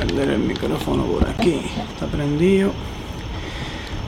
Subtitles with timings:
[0.00, 1.60] prender el micrófono por aquí.
[1.92, 2.72] Está prendido.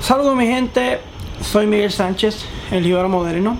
[0.00, 1.00] Saludos mi gente,
[1.40, 3.58] soy Miguel Sánchez, el libro moderno.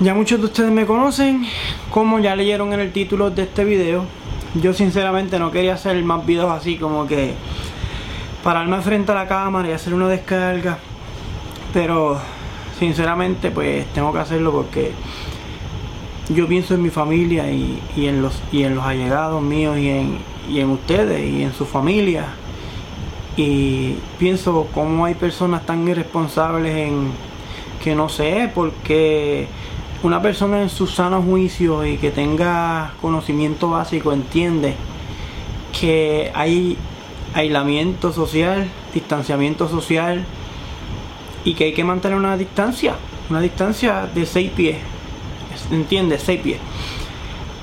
[0.00, 1.46] Ya muchos de ustedes me conocen,
[1.90, 4.04] como ya leyeron en el título de este video.
[4.54, 7.34] Yo sinceramente no quería hacer más videos así como que
[8.42, 10.78] pararme frente a la cámara y hacer una descarga.
[11.72, 12.18] Pero
[12.78, 14.92] sinceramente pues tengo que hacerlo porque
[16.30, 20.18] yo pienso en mi familia y, en, los, y en los allegados míos y en,
[20.48, 22.26] y en ustedes y en su familia.
[23.36, 27.12] Y pienso cómo hay personas tan irresponsables en
[27.82, 29.46] que no sé, porque
[30.02, 34.74] una persona en su sano juicio y que tenga conocimiento básico entiende
[35.78, 36.76] que hay
[37.34, 40.24] aislamiento social, distanciamiento social
[41.44, 42.96] y que hay que mantener una distancia,
[43.30, 44.76] una distancia de 6 pies,
[45.70, 46.58] entiende, 6 pies.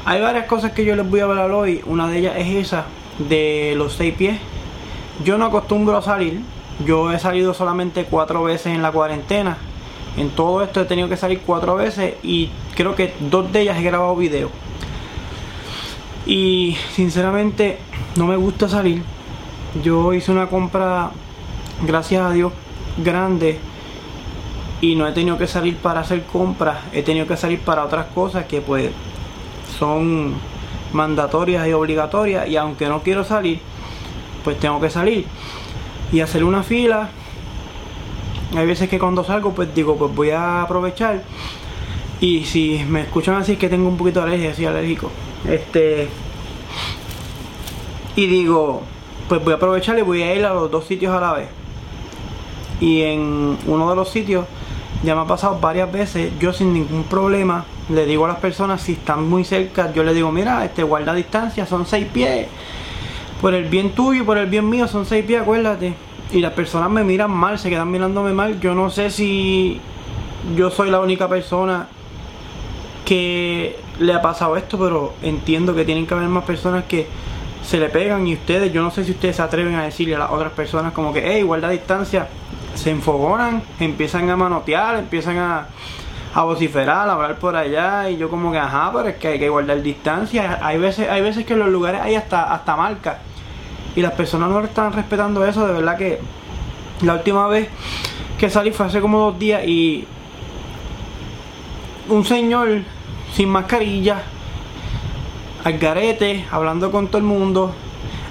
[0.08, 1.82] Hay varias cosas que yo les voy a hablar hoy.
[1.88, 2.86] Una de ellas es esa
[3.18, 4.40] de los seis pies.
[5.24, 6.42] Yo no acostumbro a salir.
[6.86, 9.58] Yo he salido solamente cuatro veces en la cuarentena.
[10.16, 13.80] En todo esto he tenido que salir cuatro veces y creo que dos de ellas
[13.80, 14.52] he grabado video.
[16.28, 17.80] Y sinceramente
[18.16, 19.02] no me gusta salir.
[19.84, 21.10] Yo hice una compra,
[21.82, 22.54] gracias a Dios,
[23.04, 23.58] grande
[24.82, 26.78] y no he tenido que salir para hacer compras.
[26.94, 28.92] He tenido que salir para otras cosas que pues
[29.78, 30.34] son
[30.94, 33.60] mandatorias y obligatorias y aunque no quiero salir,
[34.44, 35.26] pues tengo que salir
[36.12, 37.10] y hacer una fila.
[38.56, 41.24] Hay veces que cuando salgo, pues digo, pues voy a aprovechar.
[42.22, 45.12] Y si me escuchan así es que tengo un poquito de alergia, así alérgico.
[45.48, 46.08] Este.
[48.16, 48.84] Y digo,
[49.28, 51.50] pues voy a aprovechar y voy a ir a los dos sitios a la vez.
[52.80, 54.46] Y en uno de los sitios
[55.04, 58.82] ya me ha pasado varias veces, yo sin ningún problema le digo a las personas
[58.82, 62.48] si están muy cerca, yo le digo, mira, este guarda distancia, son seis pies.
[63.42, 65.94] Por el bien tuyo y por el bien mío son seis pies, acuérdate.
[66.32, 68.60] Y las personas me miran mal, se quedan mirándome mal.
[68.60, 69.80] Yo no sé si
[70.56, 71.88] yo soy la única persona
[73.06, 77.08] que le ha pasado esto, pero entiendo que tienen que haber más personas que
[77.64, 80.20] se le pegan y ustedes, yo no sé si ustedes se atreven a decirle a
[80.20, 82.28] las otras personas como que, hey, guarda distancia,
[82.74, 85.68] se enfogonan, empiezan a manotear, empiezan a,
[86.36, 89.40] a vociferar, a hablar por allá y yo como que ajá, pero es que hay
[89.40, 90.60] que guardar distancia.
[90.62, 93.18] Hay veces, hay veces que en los lugares hay hasta, hasta marcas
[93.96, 96.20] y las personas no están respetando eso, de verdad que
[97.02, 97.70] la última vez
[98.38, 100.06] que salí fue hace como dos días y
[102.10, 102.82] un señor
[103.34, 104.22] sin mascarilla,
[105.64, 107.74] al garete, hablando con todo el mundo.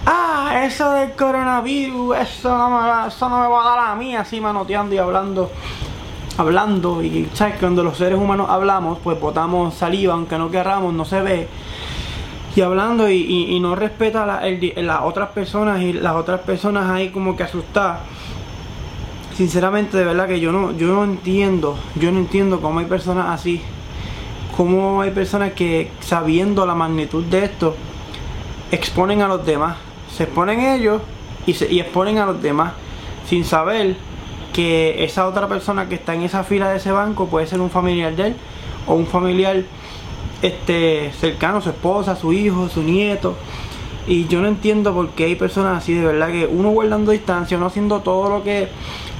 [0.04, 4.14] Ah, eso del coronavirus, eso no me, eso no me va a dar a mí,
[4.14, 5.50] así manoteando y hablando
[6.36, 11.04] hablando y sabes cuando los seres humanos hablamos pues botamos saliva aunque no querramos no
[11.04, 11.48] se ve.
[12.56, 17.36] Y hablando y, no respeta a las otras personas y las otras personas ahí como
[17.36, 18.00] que asustadas.
[19.36, 23.26] Sinceramente de verdad que yo no yo no entiendo yo no entiendo cómo hay personas
[23.28, 23.60] así.
[24.56, 27.74] Cómo hay personas que sabiendo la magnitud de esto
[28.70, 29.76] exponen a los demás.
[30.16, 31.02] Se exponen ellos
[31.46, 32.72] y, se, y exponen a los demás
[33.28, 33.96] sin saber
[34.54, 37.70] que esa otra persona que está en esa fila de ese banco puede ser un
[37.70, 38.36] familiar de él
[38.86, 39.64] o un familiar
[40.40, 43.34] este cercano, su esposa, su hijo, su nieto.
[44.06, 47.56] Y yo no entiendo por qué hay personas así, de verdad que uno guardando distancia,
[47.56, 48.68] uno haciendo todo lo que,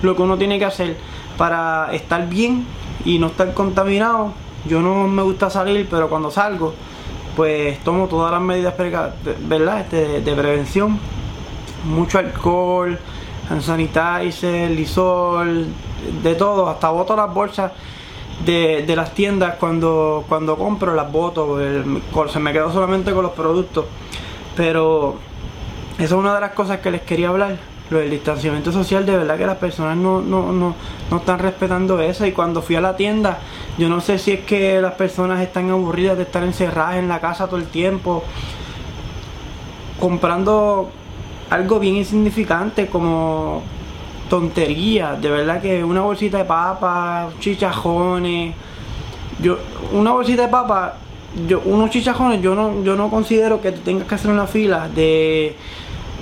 [0.03, 0.97] lo que uno tiene que hacer
[1.37, 2.65] para estar bien
[3.05, 4.33] y no estar contaminado.
[4.67, 6.75] Yo no me gusta salir, pero cuando salgo,
[7.35, 8.75] pues tomo todas las medidas
[9.49, 9.81] ¿verdad?
[9.81, 10.99] Este, de prevención.
[11.87, 12.99] Mucho alcohol,
[13.61, 15.67] sanitizer, lisol,
[16.23, 17.73] de todo, hasta boto las bolsas
[18.45, 21.59] de, las tiendas cuando, cuando compro, las boto,
[22.29, 23.87] se me quedo solamente con los productos.
[24.57, 25.17] Pero
[25.95, 27.57] esa es una de las cosas que les quería hablar.
[27.91, 30.75] Lo del distanciamiento social, de verdad que las personas no, no, no,
[31.11, 32.25] no están respetando eso.
[32.25, 33.39] Y cuando fui a la tienda,
[33.77, 37.21] yo no sé si es que las personas están aburridas de estar encerradas en la
[37.21, 38.25] casa todo el tiempo,
[40.01, 40.91] comprando
[41.55, 43.63] algo bien insignificante como
[44.29, 48.55] tontería, de verdad que una bolsita de papas, chichajones,
[49.41, 49.59] yo
[49.93, 50.95] una bolsita de papas,
[51.47, 55.57] yo unos chichajones, yo no yo no considero que tengas que hacer una fila de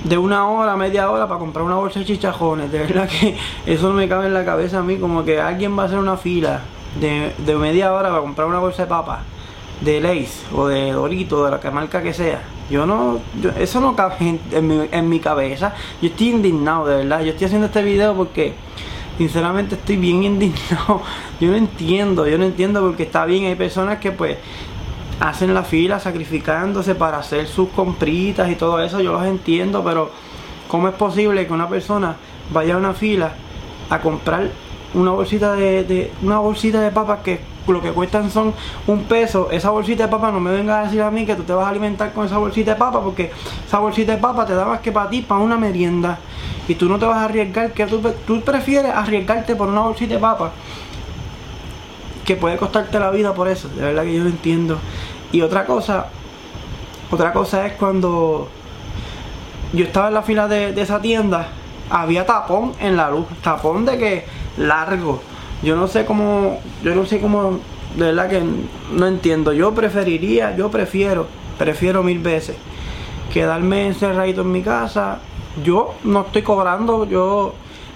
[0.03, 3.35] de una hora, media hora para comprar una bolsa de chichajones, de verdad que
[3.65, 5.97] eso no me cabe en la cabeza a mí como que alguien va a hacer
[5.97, 6.61] una fila
[6.99, 9.32] de, de media hora para comprar una bolsa de papas
[9.83, 12.41] de Lace o de Dorito, de la marca que sea.
[12.69, 13.19] Yo no,
[13.57, 15.73] eso no cabe en, mi, cabeza.
[16.01, 17.21] Yo estoy indignado, de verdad.
[17.21, 18.53] Yo estoy haciendo este video porque
[19.17, 21.01] sinceramente estoy bien indignado.
[21.39, 23.45] Yo no entiendo, yo no entiendo porque está bien.
[23.45, 24.37] Hay personas que pues
[25.19, 30.09] hacen la fila sacrificándose para hacer sus compritas y todo eso, yo los entiendo, pero
[30.67, 32.15] ¿cómo es posible que una persona
[32.51, 33.33] vaya a una fila
[33.89, 34.49] a comprar
[34.93, 38.53] una bolsita de, una bolsita de papas que lo que cuestan son
[38.87, 41.43] un peso, esa bolsita de papas no me venga a decir a mí que tú
[41.43, 43.31] te vas a alimentar con esa bolsita de papas porque
[43.65, 46.19] esa bolsita de papas te da más que para ti, para una merienda
[46.67, 50.15] y tú no te vas a arriesgar, que tú, tú prefieres arriesgarte por una bolsita
[50.15, 50.51] de papas
[52.25, 54.77] que puede costarte la vida por eso, de verdad que yo lo entiendo.
[55.31, 56.07] Y otra cosa,
[57.11, 58.47] otra cosa es cuando
[59.73, 61.47] yo estaba en la fila de, esa tienda,
[61.89, 64.25] había tapón en la luz, tapón de que
[64.57, 65.21] largo.
[65.63, 67.59] Yo no sé cómo, yo no sé cómo,
[67.95, 68.43] de verdad que
[68.91, 69.53] no entiendo.
[69.53, 71.27] Yo preferiría, yo prefiero,
[71.57, 72.57] prefiero mil veces
[73.31, 75.19] quedarme encerradito en mi casa.
[75.63, 77.55] Yo no estoy cobrando, yo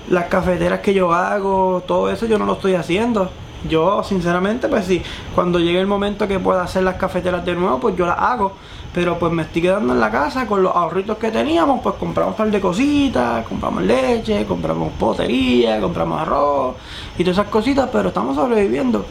[0.10, 3.30] las cafeteras que yo hago, todo eso yo no lo estoy haciendo.
[3.68, 5.02] Yo, sinceramente, pues sí,
[5.36, 8.54] cuando llegue el momento que pueda hacer las cafeteras de nuevo, pues yo las hago.
[8.98, 12.32] Pero pues me estoy quedando en la casa con los ahorritos que teníamos, pues compramos
[12.32, 16.76] un par de cositas, compramos leche, compramos potería, compramos arroz
[17.16, 19.06] y todas esas cositas, pero estamos sobreviviendo.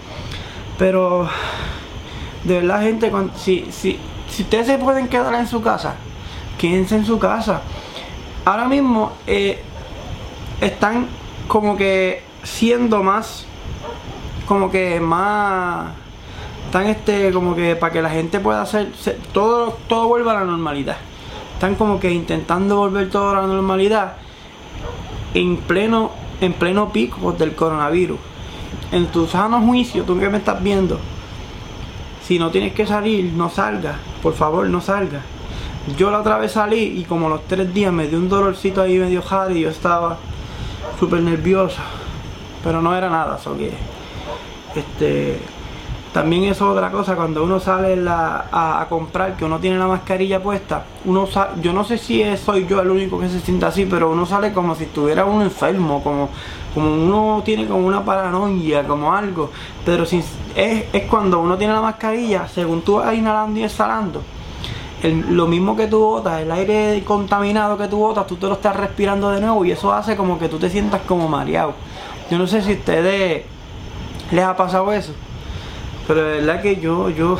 [0.76, 1.28] Pero,
[2.42, 3.96] de verdad, gente, si, si,
[4.28, 5.94] si ustedes se pueden quedar en su casa,
[6.58, 7.62] quédense en su casa.
[8.44, 9.62] Ahora mismo eh,
[10.60, 11.06] están
[11.46, 13.46] como que siendo más
[14.48, 15.92] como que más
[16.66, 18.88] están este como que para que la gente pueda hacer
[19.32, 20.96] todo todo vuelva a la normalidad.
[21.54, 24.14] Están como que intentando volver todo a la normalidad
[25.34, 26.10] en pleno
[26.40, 28.18] en pleno pico del coronavirus.
[28.92, 30.98] En tu sano juicio tú que me estás viendo
[32.22, 33.96] si no tienes que salir no salgas.
[34.22, 35.22] Por favor no salgas.
[35.96, 38.98] Yo la otra vez salí y como los tres días me dio un dolorcito ahí
[38.98, 40.18] medio jade y yo estaba
[40.98, 41.82] súper nerviosa
[42.66, 43.70] pero no era nada eso que
[44.74, 45.38] este,
[46.16, 50.82] también es otra cosa, cuando uno sale a, comprar, que uno tiene la mascarilla puesta,
[51.04, 51.28] uno
[51.60, 54.50] yo no sé si soy yo el único que se sienta así, pero uno sale
[54.54, 56.30] como si estuviera uno enfermo, como,
[56.72, 59.50] como uno tiene como una paranoia, como algo.
[59.84, 60.24] Pero si
[60.54, 64.22] es, es cuando uno tiene la mascarilla, según tú vas inhalando y exhalando,
[65.02, 68.74] lo mismo que tú botas, el aire contaminado que tú botas, tú te lo estás
[68.74, 71.74] respirando de nuevo y eso hace como que tú te sientas como mareado.
[72.30, 73.44] Yo no sé si ustedes
[74.30, 75.12] les ha pasado eso.
[76.06, 77.38] Pero de verdad que yo, yo,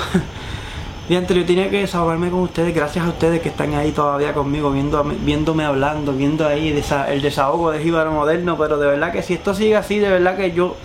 [1.17, 4.71] antes yo tenía que desahogarme con ustedes, gracias a ustedes que están ahí todavía conmigo,
[4.73, 6.69] viendo, viéndome hablando, viendo ahí
[7.09, 10.37] el desahogo de Jíbaro Moderno, pero de verdad que si esto sigue así, de verdad
[10.37, 10.77] que yo,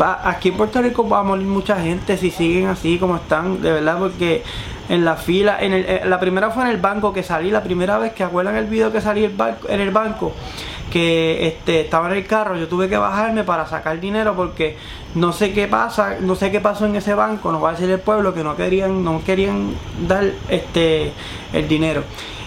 [0.00, 3.60] va, aquí en Puerto Rico va a morir mucha gente si siguen así como están,
[3.60, 4.44] de verdad, porque
[4.88, 7.62] en la fila, en el, eh, la primera fue en el banco que salí, la
[7.62, 10.32] primera vez que acuerdan el video que salí en el banco,
[10.90, 14.76] que este, estaba en el carro, yo tuve que bajarme para sacar dinero porque
[15.14, 17.90] no sé qué pasa, no sé qué pasó en ese banco, no va a decir
[17.90, 19.74] el pueblo que no querían, no querían
[20.06, 21.12] dar este
[21.52, 22.02] el dinero.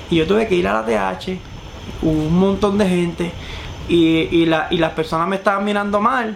[0.09, 1.37] Y yo tuve que ir a la TH,
[2.01, 3.31] hubo un montón de gente
[3.87, 6.35] y, y, la, y las personas me estaban mirando mal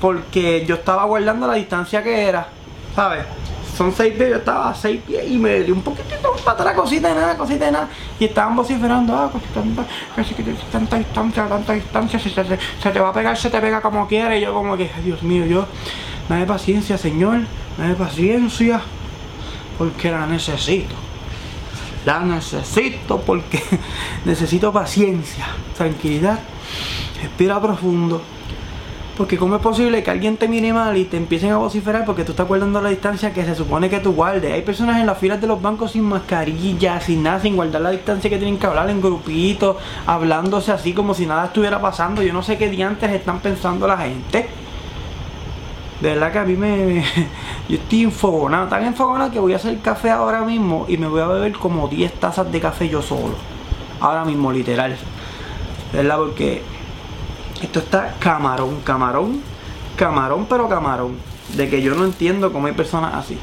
[0.00, 2.48] porque yo estaba guardando la distancia que era,
[2.94, 3.24] ¿sabes?
[3.76, 6.74] Son seis pies, yo estaba a seis pies y me dio un poquitito para atrás,
[6.74, 7.88] cosita de nada, cosita de nada.
[8.18, 9.44] Y estaban vociferando, ah, pues
[10.72, 14.38] tanta, distancia, tanta distancia, si se, te va a pegar, se te pega como quiere.
[14.38, 15.66] Y yo como que, Dios mío, yo,
[16.28, 17.40] dame paciencia, Señor,
[17.76, 18.80] dame paciencia,
[19.76, 20.94] porque la necesito.
[22.06, 23.62] La necesito porque
[24.24, 25.46] necesito paciencia,
[25.76, 26.38] tranquilidad,
[27.20, 28.22] respira profundo
[29.16, 32.22] porque cómo es posible que alguien te mire mal y te empiecen a vociferar porque
[32.22, 34.52] tú estás guardando la distancia que se supone que tú guardes.
[34.52, 37.90] Hay personas en las filas de los bancos sin mascarilla, sin nada, sin guardar la
[37.90, 42.22] distancia que tienen que hablar en grupitos, hablándose así como si nada estuviera pasando.
[42.22, 44.48] Yo no sé qué diantes están pensando la gente.
[46.00, 47.02] De verdad que a mí me...
[47.68, 51.22] yo estoy enfogonado, tan enfogonado que voy a hacer café ahora mismo y me voy
[51.22, 53.34] a beber como 10 tazas de café yo solo.
[53.98, 54.94] Ahora mismo, literal.
[55.92, 56.75] De verdad, porque
[57.62, 59.40] esto está camarón, camarón,
[59.96, 61.16] camarón, pero camarón.
[61.54, 63.38] De que yo no entiendo cómo hay personas así.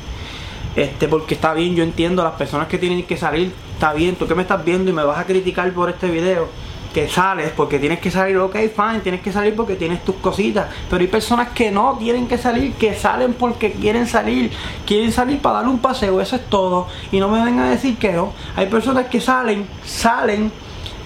[0.75, 4.27] Este, porque está bien, yo entiendo las personas que tienen que salir, está bien, tú
[4.27, 6.47] que me estás viendo y me vas a criticar por este video,
[6.93, 10.67] que sales porque tienes que salir, ok, fine, tienes que salir porque tienes tus cositas,
[10.89, 14.51] pero hay personas que no tienen que salir, que salen porque quieren salir,
[14.85, 17.97] quieren salir para dar un paseo, eso es todo, y no me vengan a decir
[17.97, 20.51] que no, hay personas que salen, salen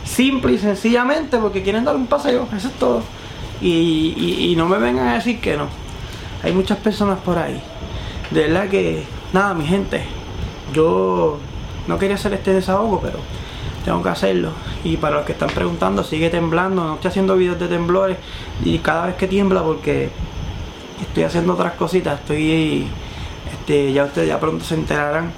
[0.07, 3.03] Simple y sencillamente porque quieren dar un paseo, eso es todo.
[3.61, 5.67] Y, no me vengan a decir que no.
[6.43, 7.61] Hay muchas personas por ahí.
[8.31, 10.03] De verdad que, nada, mi gente,
[10.73, 11.39] yo
[11.87, 13.19] no quería hacer este desahogo, pero
[13.83, 14.51] tengo que hacerlo.
[14.83, 16.83] Y para los que están preguntando, sigue temblando.
[16.83, 18.17] No estoy haciendo videos de temblores
[18.63, 20.09] y cada vez que tiembla porque
[21.01, 22.87] estoy haciendo otras cositas, estoy
[23.51, 25.31] Este, ya ustedes ya pronto se enterarán.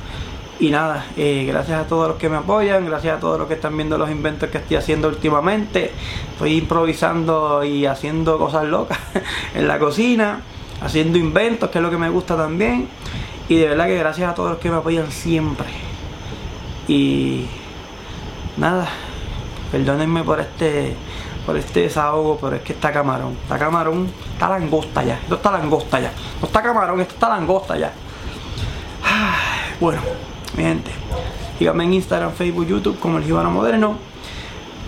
[0.59, 3.53] Y nada, eh, gracias a todos los que me apoyan, gracias a todos los que
[3.53, 5.93] están viendo los inventos que estoy haciendo últimamente.
[6.33, 8.99] Estoy improvisando y haciendo cosas locas
[9.55, 10.41] en la cocina,
[10.81, 12.89] haciendo inventos, que es lo que me gusta también.
[13.47, 15.67] Y de verdad que gracias a todos los que me apoyan siempre.
[16.89, 17.45] Y
[18.57, 18.89] nada,
[19.71, 20.95] perdónenme por este
[21.45, 23.37] por este desahogo, pero es que está camarón.
[23.43, 25.15] Está camarón, está langosta ya.
[25.15, 26.11] Esto está langosta ya.
[26.41, 27.93] No está camarón, esto está langosta ya.
[29.79, 30.01] Bueno,
[30.55, 30.91] mi gente,
[31.57, 33.95] síganme en Instagram, Facebook, YouTube como el Gibano Moderno.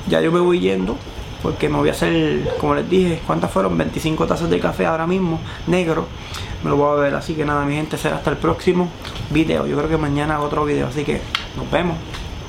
[0.08, 0.98] Ya yo me voy yendo
[1.42, 3.78] porque me voy a hacer, como les dije, ¿cuántas fueron?
[3.78, 6.08] 25 tazas de café ahora mismo, negro.
[6.64, 8.90] Me lo voy a ver, así que nada, mi gente, será hasta el próximo
[9.32, 9.66] video.
[9.66, 11.22] Yo creo que mañana otro video, así que
[11.58, 11.98] nos vemos.